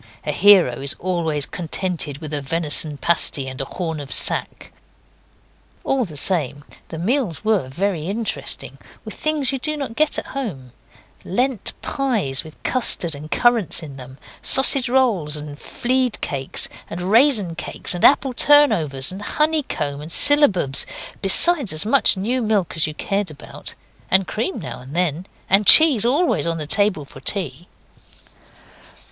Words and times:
A 0.25 0.31
hero 0.31 0.81
is 0.81 0.95
always 0.97 1.45
contented 1.45 2.17
with 2.17 2.33
a 2.33 2.41
venison 2.41 2.97
pasty 2.97 3.47
and 3.47 3.61
a 3.61 3.65
horn 3.65 3.99
of 3.99 4.11
sack. 4.11 4.71
All 5.83 6.05
the 6.05 6.17
same, 6.17 6.63
the 6.87 6.97
meals 6.97 7.45
were 7.45 7.67
very 7.69 8.07
interesting; 8.07 8.79
with 9.05 9.13
things 9.13 9.51
you 9.51 9.59
do 9.59 9.77
not 9.77 9.95
get 9.95 10.17
at 10.17 10.25
home 10.33 10.71
Lent 11.23 11.79
pies 11.83 12.43
with 12.43 12.63
custard 12.63 13.13
and 13.13 13.29
currants 13.29 13.83
in 13.83 13.97
them, 13.97 14.17
sausage 14.41 14.89
rolls 14.89 15.37
and 15.37 15.59
fiede 15.59 16.19
cakes, 16.19 16.67
and 16.89 16.99
raisin 17.03 17.53
cakes 17.53 17.93
and 17.93 18.03
apple 18.03 18.33
turnovers, 18.33 19.11
and 19.11 19.21
honeycomb 19.21 20.01
and 20.01 20.11
syllabubs, 20.11 20.87
besides 21.21 21.71
as 21.71 21.85
much 21.85 22.17
new 22.17 22.41
milk 22.41 22.73
as 22.75 22.87
you 22.87 22.95
cared 22.95 23.29
about, 23.29 23.75
and 24.09 24.25
cream 24.27 24.57
now 24.57 24.79
and 24.79 24.95
then, 24.95 25.27
and 25.47 25.67
cheese 25.67 26.03
always 26.07 26.47
on 26.47 26.57
the 26.57 26.65
table 26.65 27.05
for 27.05 27.19
tea. 27.19 27.67